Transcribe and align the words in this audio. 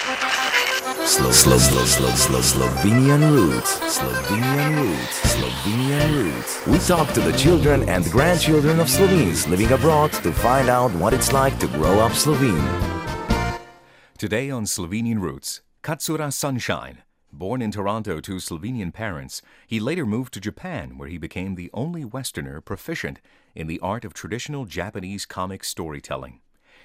Slow, 0.00 1.30
slow, 1.30 1.58
slow, 1.58 1.84
slow, 1.84 2.10
slow, 2.14 2.40
Slovenian 2.40 3.20
roots. 3.30 3.78
Slovenian 3.80 4.80
roots. 4.80 5.20
Slovenian 5.34 6.14
roots. 6.14 6.66
We 6.66 6.78
talk 6.78 7.12
to 7.12 7.20
the 7.20 7.36
children 7.36 7.86
and 7.86 8.06
grandchildren 8.06 8.80
of 8.80 8.88
Slovenes 8.88 9.46
living 9.46 9.70
abroad 9.72 10.10
to 10.14 10.32
find 10.32 10.70
out 10.70 10.90
what 10.92 11.12
it's 11.12 11.34
like 11.34 11.58
to 11.58 11.66
grow 11.68 11.98
up 11.98 12.12
Slovene. 12.12 12.66
Today 14.16 14.48
on 14.48 14.64
Slovenian 14.64 15.20
Roots, 15.20 15.60
Katsura 15.82 16.32
Sunshine. 16.32 17.02
Born 17.30 17.60
in 17.60 17.70
Toronto 17.70 18.20
to 18.20 18.36
Slovenian 18.36 18.94
parents, 18.94 19.42
he 19.66 19.80
later 19.80 20.06
moved 20.06 20.32
to 20.32 20.40
Japan, 20.40 20.96
where 20.96 21.10
he 21.10 21.18
became 21.18 21.56
the 21.56 21.70
only 21.74 22.06
Westerner 22.06 22.62
proficient 22.62 23.20
in 23.54 23.66
the 23.66 23.78
art 23.80 24.06
of 24.06 24.14
traditional 24.14 24.64
Japanese 24.64 25.26
comic 25.26 25.62
storytelling. 25.62 26.40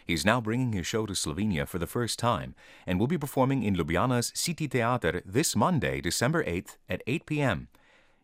He's 0.05 0.23
now 0.23 0.39
bringing 0.39 0.73
his 0.73 0.85
show 0.85 1.07
to 1.07 1.13
Slovenia 1.13 1.67
for 1.67 1.79
the 1.79 1.87
first 1.87 2.19
time 2.19 2.53
and 2.85 2.99
will 2.99 3.07
be 3.07 3.17
performing 3.17 3.63
in 3.63 3.75
Ljubljana's 3.75 4.31
City 4.35 4.67
Theater 4.67 5.23
this 5.25 5.55
Monday, 5.55 5.99
December 5.99 6.43
8th 6.43 6.77
at 6.87 7.01
8 7.07 7.25
p.m. 7.25 7.67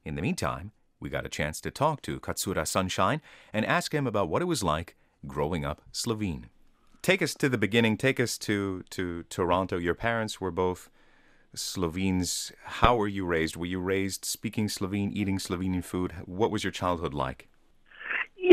In 0.05 0.15
the 0.15 0.21
meantime, 0.21 0.71
we 0.99 1.09
got 1.09 1.25
a 1.25 1.29
chance 1.29 1.59
to 1.61 1.71
talk 1.71 2.03
to 2.03 2.19
Katsura 2.19 2.67
Sunshine 2.67 3.19
and 3.51 3.65
ask 3.65 3.93
him 3.93 4.05
about 4.05 4.29
what 4.29 4.43
it 4.43 4.45
was 4.45 4.63
like 4.63 4.95
growing 5.25 5.65
up 5.65 5.81
Slovene. 5.91 6.49
Take 7.01 7.23
us 7.23 7.33
to 7.35 7.49
the 7.49 7.57
beginning. 7.57 7.97
Take 7.97 8.19
us 8.19 8.37
to, 8.39 8.83
to 8.91 9.23
Toronto. 9.23 9.79
Your 9.79 9.95
parents 9.95 10.39
were 10.39 10.51
both 10.51 10.91
Slovenes. 11.55 12.51
How 12.63 12.95
were 12.95 13.07
you 13.07 13.25
raised? 13.25 13.57
Were 13.57 13.65
you 13.65 13.79
raised 13.79 14.23
speaking 14.23 14.69
Slovene, 14.69 15.11
eating 15.11 15.39
Slovenian 15.39 15.83
food? 15.83 16.13
What 16.25 16.51
was 16.51 16.63
your 16.63 16.71
childhood 16.71 17.15
like? 17.15 17.47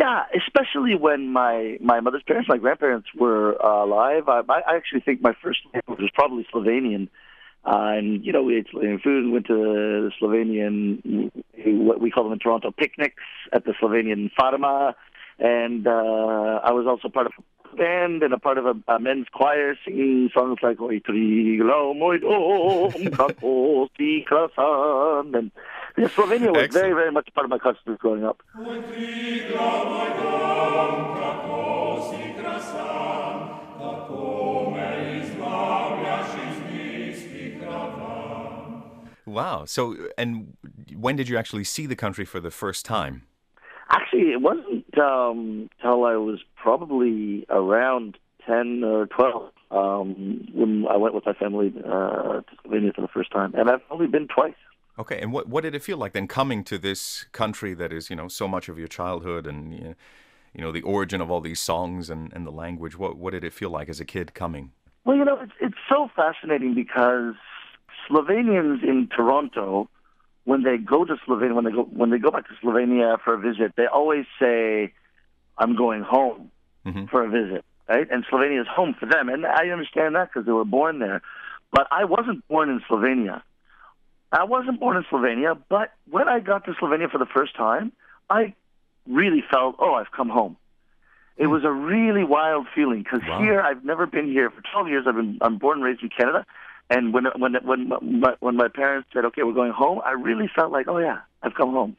Yeah, 0.09 0.23
especially 0.35 0.95
when 0.95 1.29
my 1.29 1.77
my 1.81 2.01
mother's 2.01 2.23
parents, 2.27 2.49
my 2.49 2.57
grandparents 2.57 3.09
were 3.15 3.63
uh, 3.63 3.85
alive. 3.85 4.29
I, 4.29 4.41
I 4.49 4.77
actually 4.77 5.01
think 5.01 5.21
my 5.21 5.35
first 5.43 5.61
language 5.75 6.01
was 6.01 6.11
probably 6.15 6.47
Slovenian. 6.53 7.09
Uh, 7.67 7.99
and 7.99 8.25
you 8.25 8.33
know, 8.33 8.43
we 8.43 8.57
ate 8.57 8.69
Slovenian 8.73 9.03
food 9.03 9.25
and 9.25 9.33
went 9.33 9.47
to 9.49 9.55
the 9.55 10.13
Slovenian, 10.19 11.31
what 11.89 12.01
we 12.01 12.11
call 12.11 12.25
them 12.25 12.33
in 12.33 12.39
Toronto, 12.39 12.71
picnics 12.71 13.23
at 13.53 13.67
the 13.67 13.73
Slovenian 13.73 14.31
Farma. 14.39 14.95
And 15.39 15.87
uh, 15.87 16.61
I 16.65 16.73
was 16.73 16.87
also 16.87 17.09
part 17.09 17.27
of 17.27 17.33
a 17.39 17.77
band 17.77 18.23
and 18.23 18.33
a 18.33 18.39
part 18.39 18.57
of 18.57 18.65
a, 18.65 18.75
a 18.89 18.99
men's 18.99 19.27
choir 19.31 19.77
singing 19.85 20.31
songs 20.33 20.59
like 20.63 20.79
Oj 20.79 21.03
triglav 21.05 21.95
moj 22.01 22.21
dom, 22.23 23.13
kako 23.13 23.89
si 23.99 24.25
krasan. 24.27 25.37
And 25.37 25.51
yeah, 25.99 26.09
Slovenia 26.09 26.53
was 26.53 26.65
Excellent. 26.65 26.73
very, 26.73 26.93
very 26.95 27.13
much 27.13 27.29
part 27.35 27.45
of 27.45 27.51
my 27.51 27.59
customs 27.59 27.99
growing 27.99 28.25
up. 28.25 28.43
Wow. 39.27 39.67
So, 39.67 39.95
and 40.17 40.57
when 40.95 41.17
did 41.17 41.29
you 41.29 41.37
actually 41.37 41.65
see 41.65 41.87
the 41.87 41.97
country 41.97 42.25
for 42.25 42.41
the 42.41 42.51
first 42.51 42.85
time? 42.85 43.23
Actually, 43.91 44.33
it 44.33 44.41
wasn't 44.41 44.99
um, 44.99 45.71
till 45.81 46.05
I 46.05 46.17
was 46.17 46.41
probably 46.57 47.47
around 47.49 48.19
10 48.47 48.83
or 48.85 49.07
12 49.07 49.53
um, 49.71 50.49
when 50.53 50.87
I 50.91 50.97
went 50.97 51.15
with 51.15 51.27
my 51.27 51.35
family 51.35 51.73
uh, 51.85 52.41
to 52.41 52.53
Slovenia 52.65 52.95
for 52.95 53.03
the 53.03 53.09
first 53.09 53.31
time. 53.31 53.55
And 53.55 53.71
I've 53.71 53.81
only 53.91 54.07
been 54.07 54.29
twice. 54.29 54.55
Okay, 54.99 55.21
and 55.21 55.33
what 55.33 55.49
what 55.49 55.63
did 55.63 55.75
it 55.75 55.83
feel 55.83 55.97
like 55.97 56.13
then 56.13 56.27
coming 56.27 56.65
to 56.65 56.79
this 56.79 57.25
country 57.33 57.73
that 57.75 57.93
is 57.93 58.11
you 58.11 58.17
know 58.17 58.29
so 58.29 58.49
much 58.49 58.69
of 58.69 58.79
your 58.79 58.89
childhood 58.89 59.47
and 59.47 59.95
you 60.55 60.63
know, 60.63 60.73
the 60.73 60.83
origin 60.83 61.21
of 61.21 61.31
all 61.31 61.41
these 61.41 61.61
songs 61.61 62.11
and, 62.11 62.33
and 62.33 62.47
the 62.47 62.51
language? 62.51 62.99
What 62.99 63.17
what 63.17 63.33
did 63.33 63.45
it 63.45 63.53
feel 63.53 63.71
like 63.71 63.89
as 63.89 64.01
a 64.01 64.05
kid 64.05 64.35
coming? 64.35 64.73
Well, 65.05 65.17
you 65.17 65.25
know, 65.25 65.39
it's, 65.41 65.53
it's 65.61 65.79
so 65.89 66.11
fascinating 66.15 66.75
because 66.75 67.35
Slovenians 68.09 68.83
in 68.83 69.09
Toronto, 69.15 69.89
when 70.45 70.63
they 70.63 70.77
go 70.77 71.05
to 71.05 71.17
Slovenia, 71.27 71.55
when 71.55 71.65
they 71.65 71.71
go 71.71 71.85
when 71.85 72.11
they 72.11 72.19
go 72.19 72.31
back 72.31 72.49
to 72.49 72.55
Slovenia 72.63 73.19
for 73.23 73.35
a 73.35 73.39
visit, 73.39 73.75
they 73.77 73.87
always 73.87 74.27
say, 74.41 74.93
"I'm 75.57 75.77
going 75.77 76.03
home 76.03 76.51
Mhm. 76.87 77.09
for 77.11 77.25
a 77.25 77.29
visit." 77.29 77.65
Right, 77.89 78.07
and 78.11 78.27
Slovenia 78.27 78.61
is 78.61 78.67
home 78.67 78.95
for 79.01 79.07
them, 79.07 79.31
and 79.31 79.47
I 79.47 79.69
understand 79.71 80.15
that 80.15 80.29
because 80.29 80.45
they 80.45 80.53
were 80.53 80.67
born 80.67 80.99
there. 80.99 81.23
But 81.73 81.87
I 81.91 82.05
wasn't 82.05 82.47
born 82.49 82.69
in 82.69 82.81
Slovenia. 82.81 83.43
I 84.33 84.45
wasn't 84.45 84.79
born 84.81 84.97
in 84.97 85.05
Slovenia, 85.05 85.59
but 85.69 85.93
when 86.11 86.29
I 86.29 86.41
got 86.41 86.65
to 86.67 86.73
Slovenia 86.73 87.11
for 87.11 87.19
the 87.19 87.27
first 87.27 87.57
time, 87.57 87.93
I 88.29 88.55
really 89.07 89.43
felt, 89.51 89.77
"Oh, 89.79 89.95
I've 89.95 90.11
come 90.11 90.29
home." 90.29 90.57
It 91.37 91.45
hmm. 91.45 91.53
was 91.53 91.65
a 91.65 91.71
really 91.71 92.25
wild 92.25 92.67
feeling 92.75 93.03
because 93.03 93.23
Wow. 93.27 93.41
here 93.41 93.61
I've 93.61 93.85
never 93.85 94.07
been 94.07 94.27
here 94.27 94.51
for 94.51 94.61
12 94.61 94.89
years. 94.89 95.07
I've 95.07 95.17
been 95.17 95.39
I'm 95.41 95.57
born 95.57 95.79
and 95.79 95.85
raised 95.85 96.03
in 96.03 96.11
Canada, 96.11 96.45
and 96.91 97.13
when 97.15 97.27
when 97.37 97.55
when 97.65 97.89
my, 98.21 98.35
when 98.41 98.57
my 98.57 98.69
parents 98.69 99.09
said, 99.13 99.25
"Okay, 99.27 99.43
we're 99.43 99.53
going 99.53 99.73
home," 99.73 100.01
I 100.05 100.13
really 100.13 100.49
felt 100.49 100.73
like, 100.73 100.89
"Oh 100.89 100.99
yeah, 100.99 101.21
I've 101.43 101.55
come 101.55 101.73
home." 101.73 101.97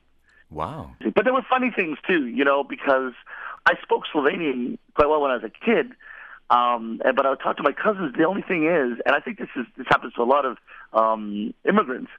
Wow. 0.52 0.96
But 1.14 1.26
there 1.26 1.34
were 1.34 1.46
funny 1.48 1.72
things 1.72 1.98
too, 2.08 2.26
you 2.26 2.44
know, 2.44 2.64
because 2.64 3.14
I 3.66 3.74
spoke 3.84 4.06
Slovenian 4.14 4.78
quite 4.96 5.08
well 5.08 5.22
when 5.22 5.32
I 5.32 5.36
was 5.36 5.44
a 5.44 5.66
kid. 5.66 5.94
Um, 6.50 7.00
but 7.04 7.26
I 7.26 7.30
would 7.30 7.40
talk 7.42 7.58
to 7.58 7.64
my 7.64 7.72
cousins. 7.74 8.16
The 8.18 8.24
only 8.26 8.42
thing 8.42 8.66
is, 8.66 9.00
and 9.06 9.16
I 9.16 9.20
think 9.20 9.38
this 9.38 9.50
is 9.56 9.66
this 9.78 9.86
happens 9.90 10.14
to 10.14 10.22
a 10.22 10.24
lot 10.24 10.46
of 10.46 10.58
um, 10.94 11.54
immigrants, 11.68 12.10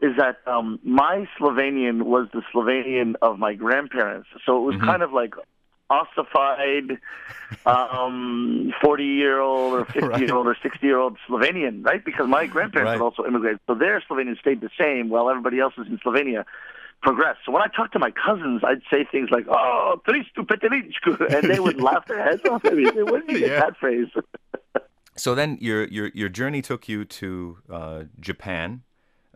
is 0.00 0.12
that 0.18 0.36
um, 0.46 0.78
my 0.84 1.26
Slovenian 1.40 2.02
was 2.02 2.28
the 2.32 2.42
Slovenian 2.54 3.14
of 3.22 3.38
my 3.38 3.54
grandparents. 3.54 4.28
So 4.44 4.58
it 4.58 4.60
was 4.64 4.76
kind 4.84 5.02
of 5.02 5.12
like 5.12 5.34
ossified 5.90 6.98
um 7.66 8.72
40 8.82 9.04
year 9.04 9.40
old 9.40 9.74
or 9.74 9.84
50 9.92 10.20
year 10.20 10.34
old 10.34 10.46
or 10.46 10.56
60 10.62 10.86
year 10.86 10.98
old 10.98 11.18
Slovenian, 11.28 11.84
right? 11.84 12.04
Because 12.04 12.26
my 12.28 12.46
grandparents 12.46 12.88
Right. 12.90 12.94
had 12.94 13.02
also 13.02 13.24
immigrated. 13.24 13.60
So 13.66 13.74
their 13.74 14.02
Slovenian 14.08 14.38
stayed 14.38 14.60
the 14.60 14.70
same 14.80 15.08
while 15.08 15.28
everybody 15.28 15.58
else's 15.60 15.86
in 15.88 15.98
Slovenia 15.98 16.44
progressed. 17.02 17.40
So 17.46 17.52
when 17.52 17.62
I 17.62 17.66
talked 17.68 17.92
to 17.94 17.98
my 17.98 18.10
cousins, 18.10 18.62
I'd 18.64 18.82
say 18.90 19.06
things 19.10 19.28
like, 19.30 19.46
oh, 19.48 20.00
tristu 20.06 20.44
peteričku, 20.46 21.32
and 21.34 21.48
they 21.50 21.60
would 21.60 21.80
laugh 21.80 22.06
their 22.06 22.22
heads 22.22 22.42
off 22.50 22.64
at 22.64 22.74
me. 22.74 22.84
They 22.84 22.92
said, 22.96 23.10
Where 23.10 23.20
did 23.20 23.30
you 23.30 23.38
get 23.40 23.50
Yeah. 23.50 23.60
that 23.60 23.76
phrase? 23.78 24.08
So 25.16 25.34
then 25.34 25.58
your 25.60 25.82
your 25.88 26.12
your 26.14 26.28
journey 26.28 26.62
took 26.62 26.88
you 26.88 27.04
to 27.04 27.58
uh, 27.68 28.04
Japan, 28.20 28.82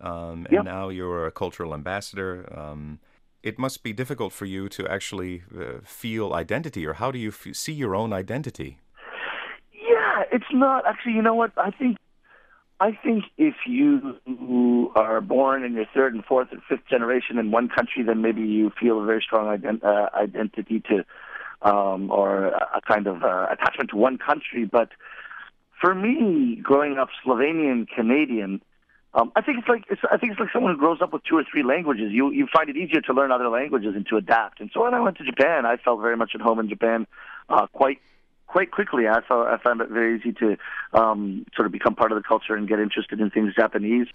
um, 0.00 0.46
and 0.46 0.52
Yeah. 0.52 0.62
now 0.62 0.90
you're 0.90 1.26
a 1.26 1.32
cultural 1.32 1.74
ambassador. 1.74 2.46
Um, 2.56 3.00
it 3.42 3.58
must 3.58 3.82
be 3.82 3.92
difficult 3.92 4.32
for 4.32 4.44
you 4.46 4.68
to 4.68 4.86
actually 4.86 5.42
uh, 5.52 5.80
feel 5.82 6.34
identity, 6.34 6.86
or 6.86 6.92
how 6.92 7.10
do 7.10 7.18
you 7.18 7.30
f- 7.30 7.56
see 7.56 7.72
your 7.72 7.96
own 7.96 8.12
identity? 8.12 8.78
Yeah, 9.72 10.22
it's 10.30 10.52
not 10.52 10.86
actually. 10.86 11.14
You 11.14 11.22
know 11.22 11.34
what? 11.34 11.50
I 11.56 11.70
think, 11.72 11.96
I 12.82 12.98
think 13.00 13.26
if 13.38 13.54
you 13.64 14.90
are 14.96 15.20
born 15.20 15.62
in 15.62 15.74
your 15.74 15.84
third 15.94 16.16
and 16.16 16.24
fourth 16.24 16.48
and 16.50 16.60
fifth 16.68 16.84
generation 16.90 17.38
in 17.38 17.52
one 17.52 17.68
country, 17.68 18.02
then 18.02 18.22
maybe 18.22 18.42
you 18.42 18.72
feel 18.80 19.00
a 19.00 19.04
very 19.06 19.22
strong 19.24 19.56
ident- 19.56 19.84
uh, 19.84 20.08
identity 20.16 20.82
to, 20.90 21.04
um, 21.62 22.10
or 22.10 22.46
a 22.46 22.80
kind 22.84 23.06
of 23.06 23.22
uh, 23.22 23.46
attachment 23.52 23.90
to 23.90 23.96
one 23.96 24.18
country. 24.18 24.64
But 24.64 24.88
for 25.80 25.94
me, 25.94 26.58
growing 26.60 26.98
up 26.98 27.10
Slovenian 27.24 27.86
Canadian, 27.86 28.60
um, 29.14 29.30
I 29.36 29.42
think 29.42 29.58
it's 29.60 29.68
like 29.68 29.84
it's, 29.88 30.02
I 30.10 30.16
think 30.16 30.32
it's 30.32 30.40
like 30.40 30.50
someone 30.52 30.72
who 30.72 30.78
grows 30.78 31.00
up 31.00 31.12
with 31.12 31.22
two 31.22 31.36
or 31.36 31.44
three 31.48 31.62
languages. 31.62 32.10
You 32.10 32.32
you 32.32 32.48
find 32.52 32.68
it 32.68 32.76
easier 32.76 33.00
to 33.02 33.12
learn 33.12 33.30
other 33.30 33.48
languages 33.48 33.94
and 33.94 34.04
to 34.08 34.16
adapt. 34.16 34.58
And 34.58 34.72
so 34.74 34.82
when 34.82 34.92
I 34.92 34.98
went 34.98 35.18
to 35.18 35.24
Japan, 35.24 35.66
I 35.66 35.76
felt 35.76 36.00
very 36.00 36.16
much 36.16 36.32
at 36.34 36.40
home 36.40 36.58
in 36.58 36.68
Japan, 36.68 37.06
uh, 37.48 37.68
quite 37.68 38.00
quite 38.52 38.70
quickly. 38.70 39.08
I 39.08 39.20
found 39.26 39.48
I 39.48 39.56
found 39.66 39.80
it 39.80 39.88
very 39.88 40.18
easy 40.18 40.32
to 40.34 40.56
um, 40.92 41.44
sort 41.56 41.66
of 41.66 41.72
become 41.72 41.94
part 41.94 42.12
of 42.12 42.16
the 42.16 42.22
culture 42.32 42.54
and 42.54 42.68
get 42.68 42.78
interested 42.78 43.18
in 43.20 43.30
things 43.30 43.54
Japanese. 43.54 44.06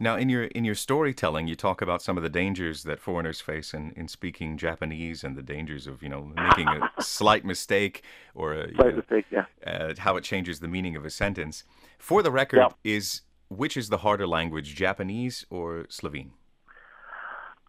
Now, 0.00 0.16
in 0.16 0.28
your 0.28 0.44
in 0.44 0.64
your 0.64 0.74
storytelling, 0.74 1.46
you 1.46 1.54
talk 1.54 1.82
about 1.82 2.00
some 2.02 2.16
of 2.16 2.22
the 2.22 2.30
dangers 2.30 2.82
that 2.84 2.98
foreigners 3.00 3.40
face 3.40 3.74
in, 3.74 3.92
in 3.94 4.08
speaking 4.08 4.56
Japanese, 4.56 5.22
and 5.22 5.36
the 5.36 5.42
dangers 5.42 5.86
of 5.86 6.02
you 6.02 6.08
know 6.08 6.22
making 6.34 6.66
a 6.68 6.90
slight 7.02 7.44
mistake 7.44 8.02
or 8.34 8.54
a, 8.54 8.74
Slight 8.74 8.90
know, 8.90 8.96
mistake, 8.96 9.26
yeah. 9.30 9.44
uh, 9.66 9.92
how 9.98 10.16
it 10.16 10.24
changes 10.24 10.60
the 10.60 10.68
meaning 10.68 10.96
of 10.96 11.04
a 11.04 11.10
sentence. 11.10 11.62
For 11.98 12.22
the 12.22 12.32
record, 12.32 12.58
Yeah. 12.60 12.92
is 12.96 13.20
which 13.48 13.76
is 13.76 13.90
the 13.90 13.98
harder 13.98 14.26
language, 14.26 14.74
Japanese 14.74 15.44
or 15.50 15.84
Slovene? 15.90 16.32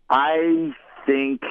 I 0.09 0.71
think, 1.05 1.41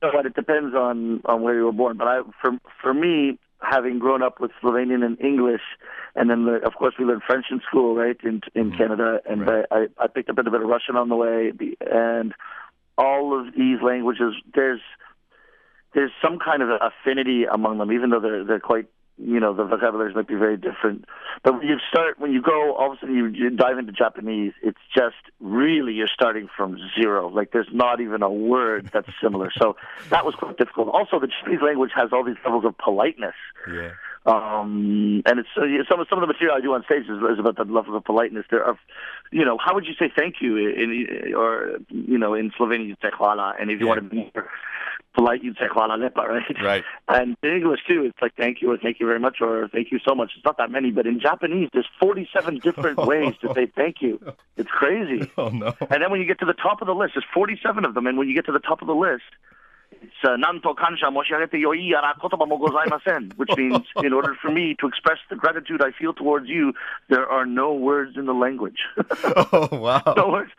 what, 0.00 0.26
it 0.26 0.34
depends 0.34 0.74
on 0.74 1.22
on 1.24 1.42
where 1.42 1.54
you 1.54 1.64
were 1.66 1.72
born. 1.72 1.96
But 1.96 2.08
I, 2.08 2.20
for 2.42 2.50
for 2.82 2.92
me, 2.92 3.38
having 3.60 3.98
grown 3.98 4.22
up 4.22 4.40
with 4.40 4.50
Slovenian 4.62 5.04
and 5.04 5.20
English, 5.20 5.62
and 6.14 6.28
then 6.30 6.44
the, 6.44 6.54
of 6.66 6.74
course 6.74 6.94
we 6.98 7.04
learned 7.04 7.22
French 7.26 7.46
in 7.50 7.60
school, 7.68 7.94
right, 7.94 8.16
in 8.22 8.42
in 8.54 8.70
mm-hmm. 8.70 8.76
Canada, 8.78 9.20
and 9.28 9.46
Right. 9.46 9.64
I, 9.70 9.76
I 9.76 9.86
I 10.04 10.06
picked 10.08 10.28
up 10.30 10.38
a 10.38 10.42
bit 10.42 10.54
of 10.54 10.62
Russian 10.62 10.96
on 10.96 11.08
the 11.08 11.16
way, 11.16 11.52
and 11.90 12.34
all 12.98 13.38
of 13.38 13.54
these 13.54 13.80
languages, 13.82 14.34
there's 14.54 14.80
there's 15.94 16.12
some 16.22 16.38
kind 16.38 16.62
of 16.62 16.68
affinity 16.80 17.44
among 17.44 17.78
them, 17.78 17.92
even 17.92 18.10
though 18.10 18.20
they're 18.20 18.44
they're 18.44 18.60
quite 18.60 18.86
you 19.18 19.40
know 19.40 19.54
the 19.54 19.64
vocabularies 19.64 20.14
might 20.14 20.28
be 20.28 20.34
very 20.34 20.56
different. 20.56 21.04
But 21.42 21.58
when 21.58 21.66
you 21.66 21.76
start, 21.90 22.18
when 22.18 22.32
you 22.32 22.42
go, 22.42 22.74
all 22.74 22.92
of 22.92 22.98
a 22.98 23.00
sudden 23.00 23.14
you, 23.16 23.26
you 23.26 23.50
dive 23.50 23.78
into 23.78 23.92
Japanese, 23.92 24.52
it's 24.62 24.78
just 24.94 25.16
really 25.40 25.92
you're 25.94 26.08
starting 26.12 26.48
from 26.56 26.78
zero. 26.98 27.28
Like 27.28 27.52
there's 27.52 27.68
not 27.72 28.00
even 28.00 28.22
a 28.22 28.30
word 28.30 28.90
that's 28.92 29.08
similar. 29.22 29.50
So 29.56 29.76
that 30.10 30.24
was 30.24 30.34
quite 30.34 30.56
difficult. 30.58 30.88
Also, 30.88 31.18
the 31.18 31.28
Japanese 31.28 31.60
language 31.62 31.92
has 31.94 32.10
all 32.12 32.24
these 32.24 32.36
levels 32.44 32.64
of 32.64 32.76
politeness. 32.78 33.34
Yeah. 33.72 33.90
Um, 34.26 35.22
and 35.24 35.38
it's 35.38 35.48
uh, 35.56 35.62
some 35.88 36.00
of 36.00 36.08
some 36.10 36.18
of 36.20 36.22
the 36.26 36.32
material 36.32 36.56
I 36.56 36.60
do 36.60 36.74
on 36.74 36.84
stage 36.84 37.04
is, 37.04 37.18
is 37.32 37.38
about 37.38 37.56
the 37.56 37.64
level 37.64 37.96
of 37.96 38.04
politeness. 38.04 38.44
There 38.50 38.64
are, 38.64 38.76
you 39.30 39.44
know, 39.44 39.56
how 39.56 39.72
would 39.74 39.86
you 39.86 39.94
say 39.98 40.10
thank 40.14 40.36
you 40.40 40.56
in, 40.56 41.32
or 41.34 41.78
you 41.90 42.18
know 42.18 42.34
in 42.34 42.50
Slovenian 42.50 42.88
you 42.88 42.96
say 43.00 43.10
hvala, 43.10 43.54
and 43.60 43.70
if 43.70 43.78
you 43.78 43.86
Yeah. 43.86 43.92
want 43.92 44.02
to 44.02 44.08
be 44.10 44.30
more 44.34 44.48
polite 45.16 45.42
you'd 45.42 45.56
say 45.56 45.66
hvala 45.74 45.96
lepa, 45.98 46.28
right? 46.28 46.62
Right. 46.62 46.84
And 47.08 47.36
in 47.42 47.50
English 47.50 47.80
too, 47.88 48.04
it's 48.04 48.18
like 48.20 48.34
thank 48.36 48.62
you 48.62 48.70
or 48.72 48.76
thank 48.76 49.00
you 49.00 49.06
very 49.06 49.20
much 49.20 49.38
or 49.40 49.68
thank 49.68 49.90
you 49.90 49.98
so 50.06 50.14
much. 50.14 50.32
It's 50.36 50.44
not 50.44 50.58
that 50.58 50.70
many, 50.70 50.90
but 50.90 51.06
in 51.06 51.20
Japanese 51.20 51.70
there's 51.72 51.88
47 52.00 52.60
different 52.60 52.98
ways 53.12 53.34
to 53.40 53.52
say 53.54 53.66
thank 53.74 53.96
you. 54.00 54.20
It's 54.56 54.70
crazy. 54.70 55.30
Oh 55.38 55.48
no. 55.48 55.74
And 55.80 56.02
then 56.02 56.10
when 56.10 56.20
you 56.20 56.26
get 56.26 56.38
to 56.40 56.46
the 56.46 56.54
top 56.54 56.80
of 56.80 56.86
the 56.86 56.94
list, 56.94 57.12
there's 57.14 57.26
47 57.34 57.84
of 57.84 57.94
them, 57.94 58.06
and 58.06 58.16
when 58.16 58.28
you 58.28 58.34
get 58.34 58.46
to 58.46 58.52
the 58.52 58.58
top 58.58 58.80
of 58.80 58.88
the 58.88 58.94
list, 58.94 59.24
it's 60.02 60.12
uh, 60.24 60.36
nanto 60.36 60.74
kansha 60.74 61.10
moshiagete 61.10 61.60
yoi 61.60 61.94
ara 61.96 62.14
kotoba 62.20 62.46
mo 62.48 62.58
gozaimasen, 62.58 63.32
which 63.36 63.50
means 63.56 63.86
in 64.02 64.12
order 64.12 64.34
for 64.40 64.50
me 64.50 64.74
to 64.80 64.86
express 64.86 65.18
the 65.30 65.36
gratitude 65.36 65.82
I 65.82 65.90
feel 65.98 66.12
towards 66.12 66.48
you, 66.48 66.72
there 67.08 67.26
are 67.26 67.46
no 67.46 67.72
words 67.74 68.16
in 68.16 68.26
the 68.26 68.34
language. 68.34 68.80
Oh 69.52 69.68
wow. 69.72 70.14
no 70.16 70.28
words. 70.28 70.50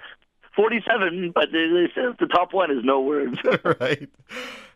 47, 0.58 1.32
but 1.34 1.50
they 1.54 1.68
they 1.68 1.88
say 1.96 2.08
the 2.20 2.28
top 2.28 2.52
one 2.52 2.72
is 2.72 2.84
no 2.84 3.00
words. 3.00 3.38
right. 3.80 4.10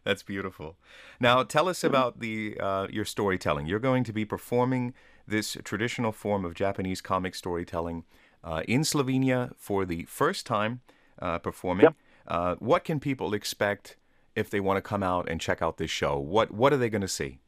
That's 0.05 0.23
beautiful. 0.23 0.77
Now, 1.19 1.43
tell 1.43 1.67
us 1.67 1.83
about 1.83 2.19
the 2.19 2.57
uh, 2.59 2.87
your 2.89 3.03
storytelling. 3.03 3.65
You're 3.65 3.79
going 3.79 4.03
to 4.05 4.13
be 4.13 4.23
performing 4.23 4.93
this 5.27 5.57
traditional 5.63 6.11
form 6.11 6.45
of 6.45 6.53
Japanese 6.53 7.01
comic 7.01 7.35
storytelling 7.35 8.05
uh, 8.43 8.61
in 8.67 8.81
Slovenia 8.81 9.53
for 9.57 9.85
the 9.85 10.03
first 10.05 10.45
time 10.45 10.81
uh, 11.19 11.39
performing. 11.39 11.85
Yep. 11.85 11.95
Uh, 12.27 12.55
what 12.59 12.83
can 12.83 12.99
people 12.99 13.33
expect 13.33 13.97
if 14.35 14.49
they 14.49 14.59
want 14.59 14.77
to 14.77 14.81
come 14.81 15.03
out 15.03 15.27
and 15.29 15.41
check 15.41 15.61
out 15.61 15.77
this 15.77 15.91
show? 15.91 16.17
What 16.19 16.51
What 16.51 16.73
are 16.73 16.77
they 16.77 16.89
going 16.89 17.01
to 17.01 17.07
see? 17.07 17.39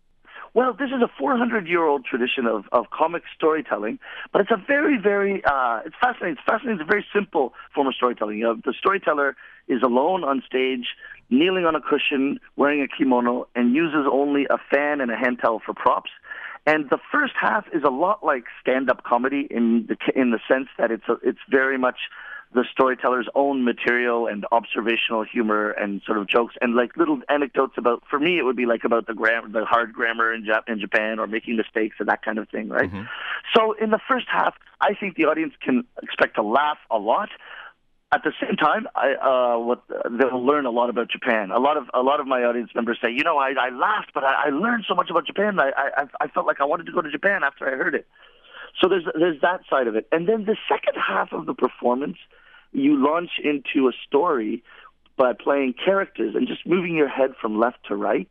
Well, 0.56 0.74
this 0.74 0.90
is 0.90 1.02
a 1.02 1.10
400 1.18 1.68
year 1.68 1.84
old 1.84 2.06
tradition 2.06 2.46
of, 2.46 2.66
of 2.72 2.90
comic 2.92 3.24
storytelling, 3.36 3.98
but 4.32 4.42
it's 4.42 4.52
a 4.52 4.62
very, 4.68 5.00
very, 5.02 5.44
uh, 5.46 5.82
it's 5.86 5.96
fascinating. 6.00 6.34
It's 6.38 6.46
fascinating. 6.46 6.80
It's 6.80 6.88
a 6.88 6.92
very 6.92 7.06
simple 7.14 7.54
form 7.74 7.88
of 7.88 7.96
storytelling. 7.96 8.38
You 8.38 8.44
know, 8.44 8.56
the 8.64 8.74
storyteller 8.78 9.36
is 9.68 9.82
alone 9.82 10.24
on 10.24 10.44
stage, 10.46 10.90
kneeling 11.32 11.66
on 11.66 11.76
a 11.76 11.82
cushion, 11.82 12.40
wearing 12.56 12.82
a 12.82 12.88
kimono, 12.88 13.48
and 13.56 13.74
uses 13.74 14.06
only 14.12 14.46
a 14.50 14.58
fan 14.72 15.02
and 15.02 15.10
a 15.10 15.16
hand 15.16 15.40
towel 15.42 15.60
for 15.66 15.74
props. 15.74 16.12
And 16.68 16.90
the 16.90 17.00
first 17.12 17.34
half 17.40 17.66
is 17.74 17.84
a 17.84 17.90
lot 17.90 18.24
like 18.24 18.44
stand-up 18.62 19.04
comedy 19.04 19.48
in 19.50 19.88
the 19.90 19.98
in 20.16 20.32
the 20.32 20.40
sense 20.48 20.68
that 20.78 20.92
it's 20.92 21.04
a, 21.10 21.14
it's 21.24 21.40
very 21.50 21.78
much 21.78 21.98
the 22.54 22.66
storyteller's 22.72 23.28
own 23.36 23.64
material 23.64 24.28
and 24.28 24.46
observational 24.52 25.24
humor 25.24 25.72
and 25.72 26.02
sort 26.06 26.18
of 26.18 26.28
jokes 26.28 26.56
and 26.62 26.76
like 26.76 26.96
little 26.98 27.20
anecdotes 27.30 27.74
about 27.78 28.04
for 28.10 28.20
me 28.20 28.38
it 28.38 28.44
would 28.44 28.56
be 28.56 28.66
like 28.66 28.84
about 28.84 29.08
the 29.08 29.14
grammar 29.14 29.50
the 29.50 29.66
hard 29.66 29.94
grammar 29.94 30.34
in, 30.34 30.44
Jap- 30.44 30.68
in 30.68 30.80
Japan 30.80 31.20
or 31.20 31.28
making 31.28 31.58
mistakes 31.58 31.96
and 32.00 32.08
that 32.10 32.24
kind 32.24 32.38
of 32.38 32.48
thing 32.50 32.70
right 32.70 32.90
so 33.56 33.74
in 33.74 33.90
the 33.90 34.00
first 34.08 34.28
half 34.30 34.56
I 34.82 34.94
think 34.94 35.16
the 35.16 35.26
audience 35.26 35.54
can 35.62 35.84
expect 36.02 36.36
to 36.36 36.44
laugh 36.44 36.78
a 36.92 36.98
lot 36.98 37.30
at 38.14 38.22
the 38.24 38.32
same 38.40 38.56
time, 38.58 38.88
I, 38.96 39.14
uh, 39.16 39.58
what 39.58 39.82
they'll 39.90 40.46
learn 40.46 40.68
a 40.68 40.70
lot 40.70 40.92
about 40.92 41.10
Japan. 41.10 41.50
A 41.50 41.58
lot 41.58 41.78
of 41.78 41.90
a 41.96 42.02
lot 42.02 42.20
of 42.20 42.28
my 42.28 42.44
audience 42.44 42.70
members 42.76 43.00
say, 43.02 43.10
you 43.10 43.24
know, 43.24 43.38
I, 43.38 43.54
I 43.60 43.70
laughed, 43.70 44.12
but 44.14 44.24
I, 44.24 44.46
I 44.46 44.50
learned 44.50 44.86
so 44.88 44.94
much 44.94 45.10
about 45.10 45.26
Japan. 45.26 45.60
I, 45.60 45.72
I 45.76 46.04
I 46.22 46.28
felt 46.28 46.46
like 46.46 46.62
I 46.62 46.66
wanted 46.66 46.86
to 46.86 46.92
go 46.92 47.02
to 47.02 47.10
Japan 47.10 47.44
after 47.44 47.66
I 47.68 47.76
heard 47.76 47.96
it. 47.96 48.06
So 48.80 48.88
there's 48.88 49.06
there's 49.18 49.42
that 49.42 49.62
side 49.68 49.88
of 49.88 49.96
it, 49.96 50.08
and 50.12 50.28
then 50.28 50.46
the 50.46 50.58
second 50.70 50.96
half 50.96 51.34
of 51.34 51.48
the 51.48 51.56
performance, 51.56 52.18
you 52.74 53.04
launch 53.04 53.32
into 53.44 53.88
a 53.88 53.92
story 54.08 54.64
by 55.18 55.34
playing 55.34 55.76
characters 55.86 56.36
and 56.36 56.48
just 56.48 56.66
moving 56.66 56.96
your 56.96 57.08
head 57.08 57.32
from 57.40 57.60
left 57.60 57.78
to 57.88 57.96
right 57.96 58.30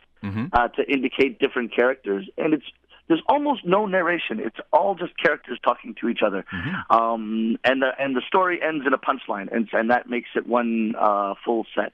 uh, 0.52 0.68
to 0.68 0.82
indicate 0.90 1.38
different 1.38 1.74
characters, 1.74 2.28
and 2.36 2.54
it's 2.54 2.64
there's 3.08 3.22
almost 3.28 3.66
no 3.66 3.86
narration. 3.86 4.38
It's 4.38 4.56
all 4.72 4.94
just 4.94 5.12
characters 5.18 5.58
talking 5.64 5.94
to 6.00 6.08
each 6.08 6.20
other, 6.24 6.44
um, 6.90 7.56
and 7.64 7.82
the 7.82 7.90
and 7.98 8.16
the 8.16 8.22
story 8.26 8.60
ends 8.62 8.86
in 8.86 8.92
a 8.92 8.98
punchline, 8.98 9.54
and 9.54 9.68
and 9.72 9.90
that 9.90 10.08
makes 10.08 10.30
it 10.34 10.46
one 10.46 10.94
uh, 10.98 11.34
full 11.44 11.66
set. 11.74 11.92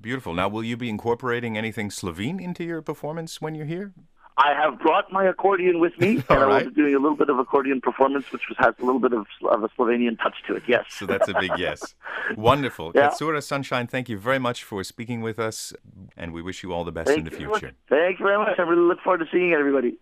Beautiful. 0.00 0.32
Now, 0.34 0.48
will 0.48 0.62
you 0.62 0.76
be 0.76 0.88
incorporating 0.88 1.58
anything 1.58 1.90
Slovene 1.90 2.38
into 2.38 2.62
your 2.62 2.82
performance 2.82 3.40
when 3.40 3.54
you're 3.54 3.66
here? 3.66 3.92
I 4.38 4.54
have 4.54 4.78
brought 4.78 5.10
my 5.12 5.24
accordion 5.24 5.80
with 5.80 5.98
me, 5.98 6.22
and 6.30 6.30
All 6.30 6.52
I 6.52 6.62
will 6.62 6.70
be 6.70 6.76
doing 6.76 6.94
a 6.94 6.98
little 6.98 7.16
bit 7.16 7.28
of 7.28 7.38
accordion 7.40 7.80
performance, 7.80 8.30
which 8.32 8.42
has 8.58 8.72
a 8.80 8.84
little 8.84 9.00
bit 9.00 9.12
of, 9.12 9.26
of 9.50 9.64
a 9.64 9.68
Slovenian 9.70 10.16
touch 10.22 10.36
to 10.46 10.54
it. 10.54 10.62
Yes. 10.68 10.84
So 10.90 11.06
that's 11.06 11.26
a 11.28 11.34
big 11.34 11.50
yes. 11.58 11.94
Wonderful. 12.36 12.92
Yeah. 12.94 13.08
Katsura 13.10 13.42
Sunshine, 13.42 13.88
thank 13.88 14.08
you 14.08 14.16
very 14.16 14.38
much 14.38 14.62
for 14.62 14.84
speaking 14.84 15.22
with 15.22 15.40
us, 15.40 15.72
and 16.16 16.32
we 16.32 16.40
wish 16.40 16.62
you 16.62 16.72
all 16.72 16.84
the 16.84 16.92
best 16.92 17.10
in 17.10 17.24
the 17.24 17.32
you 17.36 17.48
much. 17.48 17.58
future. 17.60 17.74
Thank 17.88 18.20
you 18.20 18.26
very 18.26 18.38
much. 18.38 18.56
I 18.58 18.62
really 18.62 18.82
look 18.82 19.00
forward 19.00 19.18
to 19.18 19.26
seeing 19.32 19.52
everybody. 19.54 19.96